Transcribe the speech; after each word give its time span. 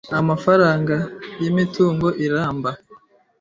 amafaranga 0.19 0.95
y’imitungo 1.41 2.07
iramba 2.25 2.71